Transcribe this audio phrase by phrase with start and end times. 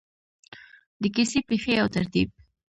[1.01, 2.27] د کیسې پیښې او ترتیب: